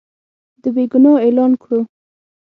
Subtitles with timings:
[0.73, 1.79] بېګناه اعلان کړو.